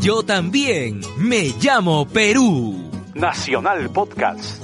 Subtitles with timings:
[0.00, 2.88] Yo también me llamo Perú.
[3.14, 4.62] Nacional Podcast.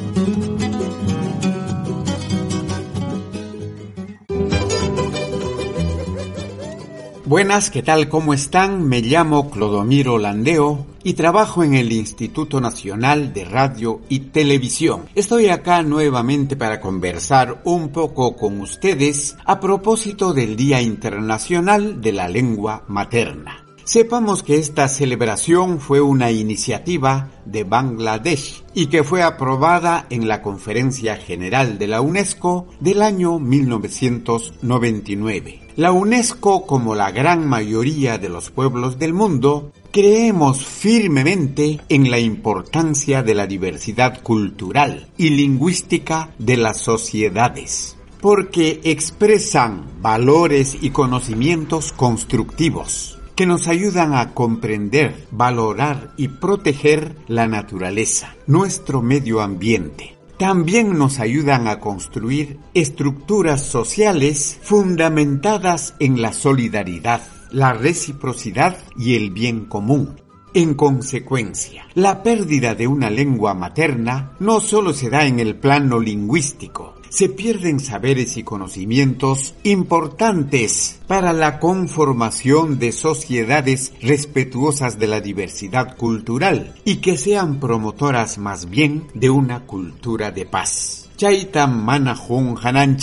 [7.24, 8.08] Buenas, ¿qué tal?
[8.08, 8.86] ¿Cómo están?
[8.86, 15.06] Me llamo Clodomiro Landeo y trabajo en el Instituto Nacional de Radio y Televisión.
[15.16, 22.12] Estoy acá nuevamente para conversar un poco con ustedes a propósito del Día Internacional de
[22.12, 23.63] la Lengua Materna.
[23.84, 30.40] Sepamos que esta celebración fue una iniciativa de Bangladesh y que fue aprobada en la
[30.40, 35.60] Conferencia General de la UNESCO del año 1999.
[35.76, 42.18] La UNESCO, como la gran mayoría de los pueblos del mundo, creemos firmemente en la
[42.18, 51.92] importancia de la diversidad cultural y lingüística de las sociedades, porque expresan valores y conocimientos
[51.92, 60.16] constructivos que nos ayudan a comprender, valorar y proteger la naturaleza, nuestro medio ambiente.
[60.38, 69.30] También nos ayudan a construir estructuras sociales fundamentadas en la solidaridad, la reciprocidad y el
[69.30, 70.23] bien común.
[70.56, 75.98] En consecuencia, la pérdida de una lengua materna no solo se da en el plano
[75.98, 85.20] lingüístico, se pierden saberes y conocimientos importantes para la conformación de sociedades respetuosas de la
[85.20, 91.10] diversidad cultural y que sean promotoras más bien de una cultura de paz.
[91.16, 92.96] Chaitam manahun hanan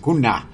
[0.00, 0.48] kuna.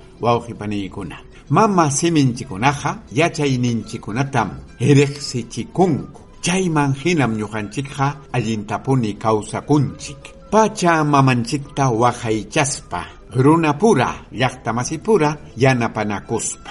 [1.52, 4.50] Mama seminchikunaja yachayninchikunatam
[4.80, 6.20] erejsichikunku.
[6.40, 10.50] Chayman hinam ñujanchikja allintapuni kawsakunchik.
[10.50, 14.26] Pacha mamanchikta wajaychaspa, runa pura,
[14.74, 16.70] masipura, yanapanakuspa.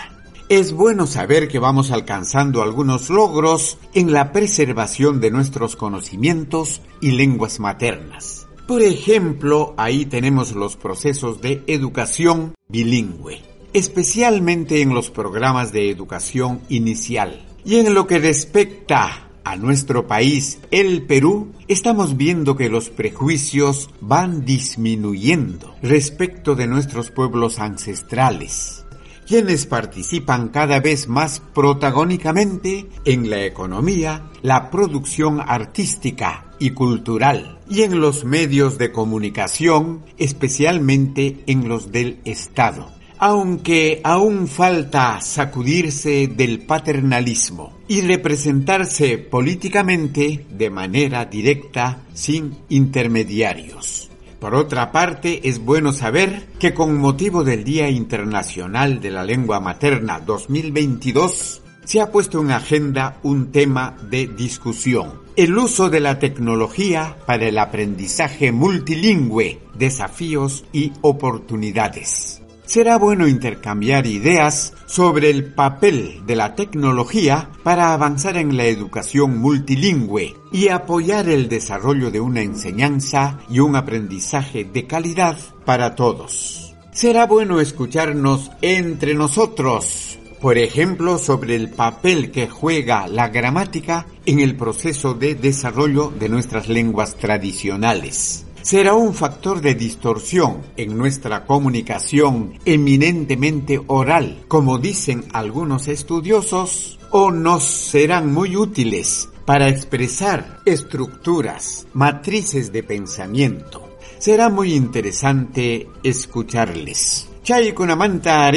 [0.50, 7.12] Es bueno saber que vamos alcanzando algunos logros en la preservación de nuestros conocimientos y
[7.12, 8.48] lenguas maternas.
[8.68, 16.62] Por ejemplo, ahí tenemos los procesos de educación bilingüe, especialmente en los programas de educación
[16.70, 17.42] inicial.
[17.64, 23.90] Y en lo que respecta a nuestro país, el Perú, estamos viendo que los prejuicios
[24.00, 28.86] van disminuyendo respecto de nuestros pueblos ancestrales,
[29.28, 37.82] quienes participan cada vez más protagónicamente en la economía, la producción artística y cultural y
[37.84, 46.62] en los medios de comunicación, especialmente en los del Estado aunque aún falta sacudirse del
[46.62, 54.10] paternalismo y representarse políticamente de manera directa sin intermediarios.
[54.40, 59.60] Por otra parte, es bueno saber que con motivo del Día Internacional de la Lengua
[59.60, 66.18] Materna 2022, se ha puesto en agenda un tema de discusión, el uso de la
[66.18, 72.41] tecnología para el aprendizaje multilingüe, desafíos y oportunidades
[72.72, 79.40] será bueno intercambiar ideas sobre el papel de la tecnología para avanzar en la educación
[79.40, 86.74] multilingüe y apoyar el desarrollo de una enseñanza y un aprendizaje de calidad para todos.
[86.94, 94.40] Será bueno escucharnos entre nosotros, por ejemplo, sobre el papel que juega la gramática en
[94.40, 101.46] el proceso de desarrollo de nuestras lenguas tradicionales será un factor de distorsión en nuestra
[101.46, 111.88] comunicación eminentemente oral, como dicen algunos estudiosos, o nos serán muy útiles para expresar estructuras,
[111.94, 113.90] matrices de pensamiento.
[114.18, 117.28] Será muy interesante escucharles.
[117.44, 118.52] Chay kunamanta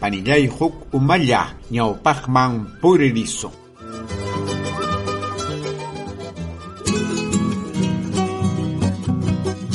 [0.00, 1.56] panillay huk umaya.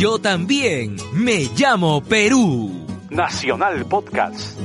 [0.05, 2.85] Yo también me llamo Perú.
[3.09, 4.55] Nacional Podcast.